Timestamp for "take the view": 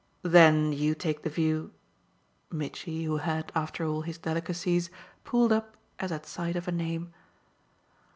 0.95-1.73